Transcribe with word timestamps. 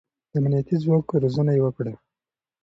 د 0.31 0.33
امنيتي 0.39 0.75
ځواک 0.83 1.05
روزنه 1.23 1.51
يې 1.57 1.61
وکړه. 1.63 1.93